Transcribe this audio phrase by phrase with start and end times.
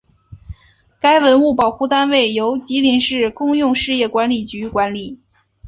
[0.99, 5.19] 该文物保护单位由吉林市公用事业管理局管理。